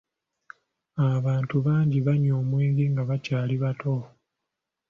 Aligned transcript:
Abantu 1.15 1.55
bangi 1.65 1.97
abanywa 2.01 2.33
omwenge 2.41 2.83
nga 2.91 3.03
bakyali 3.09 3.55
bato. 3.63 3.95